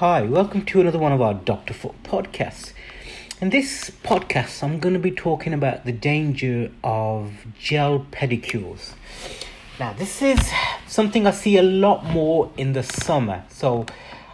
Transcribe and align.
Hi, 0.00 0.22
welcome 0.22 0.64
to 0.64 0.80
another 0.80 0.98
one 0.98 1.12
of 1.12 1.20
our 1.20 1.34
Dr. 1.34 1.74
Foot 1.74 2.02
podcasts. 2.04 2.72
In 3.38 3.50
this 3.50 3.90
podcast, 4.02 4.62
I'm 4.62 4.78
going 4.80 4.94
to 4.94 4.98
be 4.98 5.10
talking 5.10 5.52
about 5.52 5.84
the 5.84 5.92
danger 5.92 6.70
of 6.82 7.44
gel 7.58 8.06
pedicures. 8.10 8.94
Now, 9.78 9.92
this 9.92 10.22
is 10.22 10.40
something 10.86 11.26
I 11.26 11.32
see 11.32 11.58
a 11.58 11.62
lot 11.62 12.02
more 12.06 12.50
in 12.56 12.72
the 12.72 12.82
summer. 12.82 13.44
So, 13.50 13.84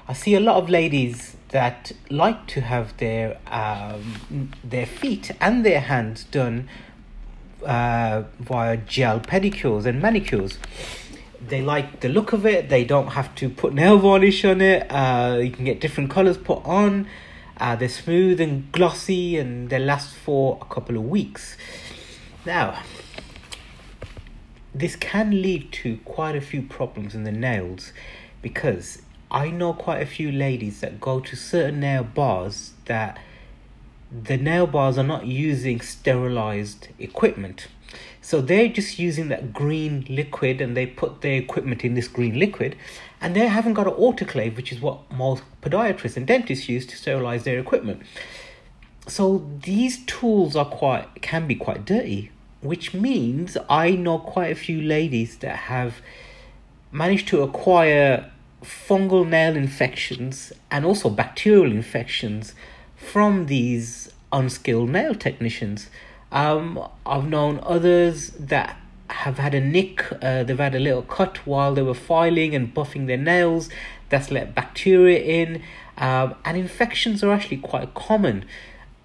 I 0.07 0.13
see 0.13 0.37
a 0.37 0.41
lot 0.41 0.55
of 0.55 0.71
ladies 0.71 1.35
that 1.49 1.91
like 2.11 2.47
to 2.47 2.61
have 2.61 2.97
their 2.99 3.37
um, 3.49 4.53
their 4.63 4.87
feet 4.87 5.33
and 5.41 5.67
their 5.67 5.81
hands 5.81 6.23
done 6.23 6.69
uh, 7.65 8.23
via 8.39 8.77
gel 8.77 9.19
pedicures 9.19 9.85
and 9.85 10.01
manicures 10.01 10.61
they 11.49 11.63
like 11.63 12.01
the 12.01 12.09
look 12.09 12.33
of 12.33 12.45
it. 12.47 12.69
They 12.69 12.85
don't 12.85 13.09
have 13.09 13.35
to 13.37 13.49
put 13.49 13.75
nail 13.75 13.99
varnish 13.99 14.45
on 14.45 14.61
it. 14.61 14.87
Uh, 14.91 15.39
you 15.43 15.51
can 15.51 15.65
get 15.65 15.81
different 15.81 16.11
colors 16.11 16.37
put 16.37 16.65
on. 16.65 17.07
Uh, 17.59 17.75
they're 17.77 17.89
smooth 17.89 18.41
and 18.41 18.71
glossy, 18.73 19.39
and 19.39 19.71
they 19.71 19.79
last 19.79 20.15
for 20.15 20.59
a 20.61 20.65
couple 20.67 20.97
of 20.97 21.05
weeks. 21.05 21.57
Now, 22.45 22.83
this 24.75 24.95
can 24.95 25.43
lead 25.43 25.73
to 25.73 25.99
quite 26.05 26.37
a 26.37 26.41
few 26.41 26.63
problems 26.63 27.15
in 27.15 27.25
the 27.25 27.33
nails 27.33 27.93
because 28.43 29.03
I 29.31 29.51
know 29.51 29.73
quite 29.73 30.03
a 30.03 30.07
few 30.07 30.31
ladies 30.31 30.81
that 30.81 31.01
go 31.01 31.19
to 31.21 31.35
certain 31.35 31.81
nail 31.81 32.05
bars 32.05 32.73
that 32.85 33.19
the 34.11 34.37
nail 34.37 34.67
bars 34.67 34.99
are 34.99 35.05
not 35.05 35.27
using 35.27 35.81
sterilized 35.81 36.89
equipment. 36.99 37.69
So 38.21 38.41
they're 38.41 38.69
just 38.69 38.99
using 38.99 39.29
that 39.29 39.53
green 39.53 40.05
liquid 40.09 40.61
and 40.61 40.77
they 40.77 40.87
put 40.87 41.21
their 41.21 41.39
equipment 41.39 41.85
in 41.85 41.95
this 41.95 42.09
green 42.09 42.39
liquid 42.39 42.77
and 43.21 43.37
they 43.37 43.47
haven't 43.47 43.75
got 43.75 43.87
an 43.87 43.95
autoclave, 43.95 44.57
which 44.57 44.73
is 44.73 44.81
what 44.81 45.11
most 45.13 45.45
podiatrists 45.63 46.17
and 46.17 46.27
dentists 46.27 46.69
use 46.69 46.87
to 46.87 46.97
sterilize 46.97 47.45
their 47.45 47.59
equipment. 47.59 48.03
So 49.07 49.49
these 49.63 50.05
tools 50.07 50.57
are 50.57 50.65
quite 50.65 51.23
can 51.23 51.47
be 51.47 51.55
quite 51.55 51.85
dirty, 51.85 52.33
which 52.61 52.93
means 52.93 53.57
I 53.71 53.93
know 53.93 54.19
quite 54.19 54.51
a 54.51 54.57
few 54.57 54.83
ladies 54.83 55.39
that 55.39 55.57
have 55.57 56.01
managed 56.91 57.29
to 57.29 57.43
acquire 57.43 58.33
fungal 58.63 59.27
nail 59.29 59.57
infections 59.57 60.53
and 60.71 60.85
also 60.85 61.09
bacterial 61.09 61.71
infections 61.71 62.55
from 62.97 63.47
these 63.47 64.13
unskilled 64.33 64.91
nail 64.91 65.15
technicians. 65.15 65.89
Um, 66.33 66.87
I've 67.05 67.29
known 67.29 67.61
others 67.63 68.31
that 68.31 68.77
have 69.09 69.39
had 69.39 69.55
a 69.55 69.61
nick, 69.61 70.05
uh, 70.21 70.43
they've 70.43 70.59
had 70.59 70.75
a 70.75 70.81
little 70.81 71.03
cut 71.03 71.47
while 71.47 71.75
they 71.75 71.83
were 71.83 71.95
filing 71.95 72.55
and 72.55 72.75
buffing 72.75 73.07
their 73.07 73.17
nails. 73.17 73.69
That's 74.09 74.31
let 74.31 74.55
bacteria 74.55 75.21
in, 75.21 75.63
um, 75.97 76.35
and 76.45 76.57
infections 76.57 77.23
are 77.23 77.33
actually 77.33 77.59
quite 77.59 77.95
common 77.95 78.45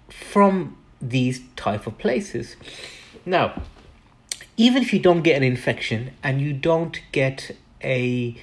from 0.10 0.78
these 1.02 1.42
type 1.56 1.88
of 1.88 1.98
places. 1.98 2.56
Now, 3.26 3.62
even 4.58 4.84
if 4.84 4.94
you 4.94 5.00
don't 5.00 5.22
get 5.22 5.38
an 5.38 5.44
infection 5.44 6.12
and 6.24 6.42
you 6.42 6.54
don't 6.54 7.00
get 7.12 7.56
a 7.84 8.36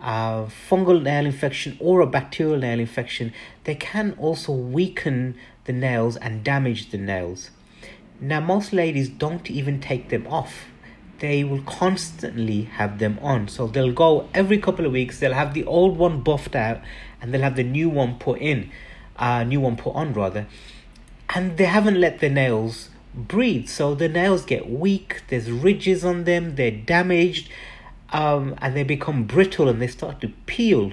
uh, 0.00 0.44
fungal 0.44 1.02
nail 1.02 1.26
infection 1.26 1.76
or 1.80 2.00
a 2.00 2.06
bacterial 2.06 2.58
nail 2.58 2.78
infection, 2.78 3.32
they 3.64 3.74
can 3.74 4.14
also 4.18 4.52
weaken 4.52 5.36
the 5.64 5.72
nails 5.72 6.16
and 6.16 6.44
damage 6.44 6.90
the 6.90 6.98
nails. 6.98 7.50
Now, 8.20 8.40
most 8.40 8.72
ladies 8.72 9.08
don't 9.08 9.48
even 9.50 9.80
take 9.80 10.08
them 10.08 10.26
off. 10.26 10.66
They 11.20 11.44
will 11.44 11.62
constantly 11.62 12.62
have 12.62 12.98
them 12.98 13.18
on. 13.20 13.48
So 13.48 13.66
they'll 13.66 13.92
go 13.92 14.28
every 14.34 14.58
couple 14.58 14.86
of 14.86 14.92
weeks, 14.92 15.18
they'll 15.18 15.34
have 15.34 15.54
the 15.54 15.64
old 15.64 15.96
one 15.96 16.22
buffed 16.22 16.54
out 16.54 16.80
and 17.20 17.32
they'll 17.32 17.42
have 17.42 17.56
the 17.56 17.64
new 17.64 17.88
one 17.88 18.18
put 18.18 18.40
in, 18.40 18.70
uh, 19.16 19.44
new 19.44 19.60
one 19.60 19.76
put 19.76 19.94
on 19.94 20.12
rather. 20.12 20.46
And 21.34 21.56
they 21.58 21.64
haven't 21.64 22.00
let 22.00 22.20
the 22.20 22.28
nails 22.28 22.90
breathe. 23.14 23.68
So 23.68 23.94
the 23.94 24.08
nails 24.08 24.44
get 24.44 24.70
weak, 24.70 25.22
there's 25.28 25.50
ridges 25.50 26.04
on 26.04 26.24
them, 26.24 26.54
they're 26.54 26.70
damaged, 26.70 27.50
um, 28.10 28.54
and 28.58 28.76
they 28.76 28.84
become 28.84 29.24
brittle 29.24 29.68
and 29.68 29.80
they 29.80 29.86
start 29.86 30.20
to 30.20 30.28
peel. 30.46 30.92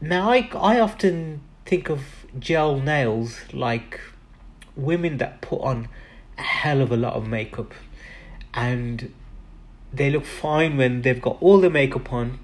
Now, 0.00 0.30
I, 0.30 0.50
I 0.54 0.80
often 0.80 1.42
think 1.66 1.88
of 1.88 2.26
gel 2.38 2.80
nails 2.80 3.40
like 3.52 4.00
women 4.74 5.18
that 5.18 5.40
put 5.40 5.60
on 5.60 5.88
a 6.38 6.42
hell 6.42 6.80
of 6.80 6.90
a 6.90 6.96
lot 6.96 7.14
of 7.14 7.28
makeup 7.28 7.74
and 8.54 9.12
they 9.92 10.10
look 10.10 10.24
fine 10.24 10.76
when 10.76 11.02
they've 11.02 11.20
got 11.20 11.36
all 11.40 11.60
the 11.60 11.70
makeup 11.70 12.12
on. 12.12 12.38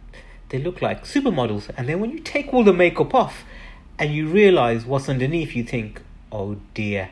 They 0.51 0.59
look 0.59 0.81
like 0.83 1.05
supermodels. 1.05 1.71
And 1.77 1.89
then 1.89 2.01
when 2.01 2.11
you 2.11 2.21
take 2.21 2.53
all 2.53 2.65
the 2.65 2.73
makeup 2.73 3.15
off 3.15 3.45
and 3.99 4.15
you 4.15 4.29
realize 4.29 4.85
what's 4.85 5.09
underneath, 5.09 5.55
you 5.55 5.65
think, 5.65 6.03
oh 6.31 6.57
dear. 6.75 7.11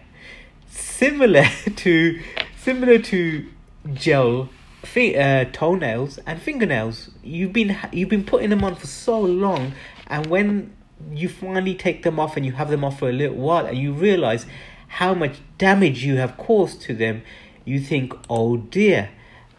Similar 0.69 1.45
to 1.77 2.21
similar 2.59 2.99
to 2.99 3.47
gel 3.95 4.49
fi- 4.85 5.17
uh, 5.17 5.47
toenails 5.53 6.19
and 6.27 6.41
fingernails. 6.41 7.11
You've 7.23 7.53
been 7.53 7.77
you've 7.93 8.09
been 8.09 8.25
putting 8.25 8.51
them 8.51 8.65
on 8.65 8.75
for 8.77 8.87
so 8.87 9.21
long, 9.21 9.73
and 10.07 10.27
when 10.27 10.75
you 11.13 11.29
finally 11.29 11.75
take 11.75 12.03
them 12.03 12.19
off 12.19 12.37
and 12.37 12.47
you 12.47 12.53
have 12.53 12.71
them 12.71 12.85
off 12.85 12.99
for 12.99 13.09
a 13.09 13.13
little 13.13 13.37
while, 13.37 13.67
and 13.67 13.79
you 13.79 13.93
realize 13.93 14.47
how 14.89 15.15
much 15.15 15.37
damage 15.59 16.05
you 16.05 16.17
have 16.17 16.37
caused 16.37 16.81
to 16.83 16.95
them, 16.95 17.23
you 17.65 17.81
think, 17.81 18.15
oh 18.31 18.57
dear. 18.57 19.11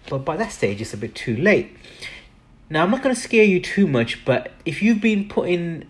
But 0.10 0.20
by 0.20 0.38
that 0.38 0.52
stage, 0.52 0.80
it's 0.80 0.94
a 0.94 0.98
bit 0.98 1.16
too 1.16 1.36
late. 1.36 1.76
Now, 2.70 2.84
I'm 2.84 2.92
not 2.92 3.04
going 3.04 3.14
to 3.14 3.22
scare 3.22 3.44
you 3.44 3.60
too 3.62 3.88
much, 3.88 4.26
but 4.26 4.52
if 4.66 4.82
you've 4.82 5.02
been 5.02 5.28
putting 5.28 5.86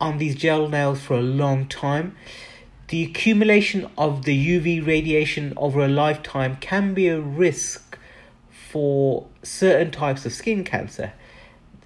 on 0.00 0.18
these 0.18 0.34
gel 0.34 0.68
nails 0.68 1.00
for 1.00 1.14
a 1.14 1.22
long 1.22 1.66
time, 1.68 2.16
the 2.88 3.04
accumulation 3.04 3.88
of 3.98 4.24
the 4.24 4.60
UV 4.60 4.86
radiation 4.86 5.52
over 5.56 5.80
a 5.80 5.88
lifetime 5.88 6.56
can 6.60 6.94
be 6.94 7.08
a 7.08 7.20
risk 7.20 7.87
for 8.70 9.26
certain 9.42 9.90
types 9.90 10.26
of 10.26 10.32
skin 10.32 10.62
cancer 10.62 11.12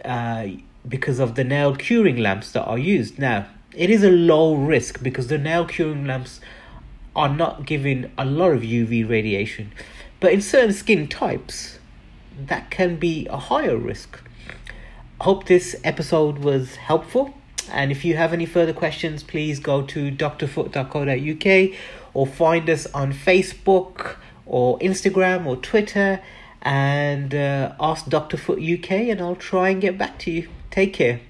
uh, 0.04 0.48
because 0.88 1.20
of 1.20 1.36
the 1.36 1.44
nail 1.44 1.76
curing 1.76 2.16
lamps 2.16 2.50
that 2.52 2.64
are 2.64 2.78
used. 2.78 3.18
Now, 3.18 3.46
it 3.74 3.88
is 3.88 4.02
a 4.02 4.10
low 4.10 4.54
risk 4.54 5.02
because 5.02 5.28
the 5.28 5.38
nail 5.38 5.64
curing 5.64 6.06
lamps 6.06 6.40
are 7.14 7.28
not 7.28 7.66
giving 7.66 8.10
a 8.18 8.24
lot 8.24 8.52
of 8.52 8.62
UV 8.62 9.08
radiation, 9.08 9.72
but 10.18 10.32
in 10.32 10.40
certain 10.40 10.72
skin 10.72 11.06
types, 11.06 11.78
that 12.36 12.70
can 12.70 12.96
be 12.96 13.26
a 13.28 13.36
higher 13.36 13.76
risk. 13.76 14.18
I 15.20 15.24
hope 15.24 15.46
this 15.46 15.76
episode 15.84 16.38
was 16.38 16.76
helpful. 16.76 17.34
And 17.70 17.92
if 17.92 18.04
you 18.04 18.16
have 18.16 18.32
any 18.32 18.46
further 18.46 18.72
questions, 18.72 19.22
please 19.22 19.60
go 19.60 19.82
to 19.82 20.10
drfoot.co.uk 20.10 21.78
or 22.12 22.26
find 22.26 22.68
us 22.68 22.86
on 22.92 23.12
Facebook 23.12 24.16
or 24.46 24.78
Instagram 24.80 25.46
or 25.46 25.56
Twitter 25.56 26.20
and 26.62 27.34
uh, 27.34 27.74
ask 27.80 28.06
Dr. 28.06 28.36
Foot 28.36 28.58
UK, 28.62 28.90
and 29.10 29.20
I'll 29.20 29.36
try 29.36 29.68
and 29.70 29.80
get 29.80 29.98
back 29.98 30.18
to 30.20 30.30
you. 30.30 30.48
Take 30.70 30.94
care. 30.94 31.20